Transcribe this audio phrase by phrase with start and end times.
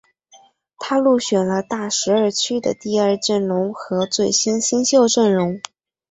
[0.79, 5.61] 他入选了大十二区的第二阵容和最佳新秀阵容。